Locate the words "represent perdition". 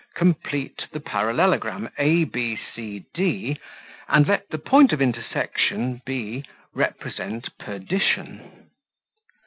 6.73-8.67